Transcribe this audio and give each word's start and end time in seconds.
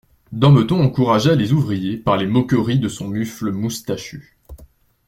Dambeton 0.31 0.81
encouragea 0.81 1.35
les 1.35 1.51
ouvriers 1.53 1.95
par 1.95 2.17
les 2.17 2.25
moqueries 2.25 2.79
de 2.79 2.89
son 2.89 3.07
mufle 3.09 3.51
moustachu. 3.51 4.35